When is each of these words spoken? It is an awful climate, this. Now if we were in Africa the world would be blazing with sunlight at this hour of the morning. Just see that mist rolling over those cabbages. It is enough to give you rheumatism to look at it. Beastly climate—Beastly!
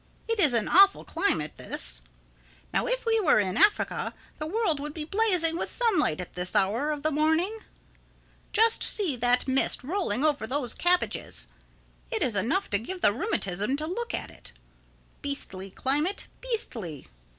It 0.27 0.39
is 0.39 0.55
an 0.55 0.67
awful 0.67 1.03
climate, 1.03 1.57
this. 1.57 2.01
Now 2.73 2.87
if 2.87 3.05
we 3.05 3.19
were 3.19 3.39
in 3.39 3.55
Africa 3.55 4.15
the 4.39 4.47
world 4.47 4.79
would 4.79 4.95
be 4.95 5.03
blazing 5.05 5.57
with 5.59 5.71
sunlight 5.71 6.19
at 6.19 6.33
this 6.33 6.55
hour 6.55 6.89
of 6.89 7.03
the 7.03 7.11
morning. 7.11 7.59
Just 8.51 8.81
see 8.81 9.15
that 9.17 9.47
mist 9.47 9.83
rolling 9.83 10.25
over 10.25 10.47
those 10.47 10.73
cabbages. 10.73 11.49
It 12.09 12.23
is 12.23 12.35
enough 12.35 12.67
to 12.71 12.79
give 12.79 13.01
you 13.03 13.11
rheumatism 13.11 13.77
to 13.77 13.85
look 13.85 14.15
at 14.15 14.31
it. 14.31 14.53
Beastly 15.21 15.69
climate—Beastly! 15.69 17.07